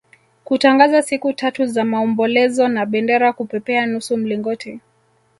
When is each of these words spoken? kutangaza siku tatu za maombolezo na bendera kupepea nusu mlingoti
kutangaza 0.43 1.01
siku 1.01 1.33
tatu 1.33 1.65
za 1.65 1.83
maombolezo 1.85 2.67
na 2.67 2.85
bendera 2.85 3.33
kupepea 3.33 3.85
nusu 3.85 4.17
mlingoti 4.17 4.79